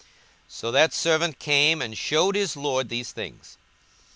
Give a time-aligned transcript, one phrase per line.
[0.01, 0.09] 42:014:021
[0.57, 3.59] So that servant came, and shewed his lord these things.